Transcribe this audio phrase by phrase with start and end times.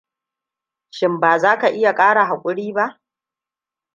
[0.89, 3.01] Shin baza ka iya kara hakuri ba?